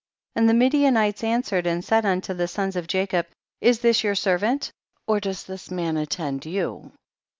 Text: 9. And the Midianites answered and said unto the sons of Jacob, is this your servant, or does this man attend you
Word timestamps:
9. 0.35 0.41
And 0.43 0.49
the 0.49 0.55
Midianites 0.55 1.23
answered 1.23 1.67
and 1.67 1.85
said 1.85 2.07
unto 2.07 2.33
the 2.33 2.47
sons 2.47 2.75
of 2.75 2.87
Jacob, 2.87 3.27
is 3.61 3.81
this 3.81 4.03
your 4.03 4.15
servant, 4.15 4.71
or 5.05 5.19
does 5.19 5.43
this 5.43 5.69
man 5.69 5.95
attend 5.95 6.43
you 6.43 6.91